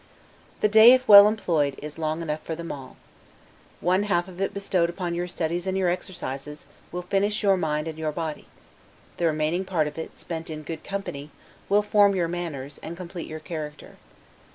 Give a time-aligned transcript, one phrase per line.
[0.61, 2.97] The day, if well employed, is long enough for them all.
[3.81, 7.87] One half of it bestowed upon your studies and your exercises, will finish your mind
[7.87, 8.47] and your body;
[9.17, 11.29] the remaining part of it, spent in good company,
[11.69, 13.97] will form your manners, and complete your character.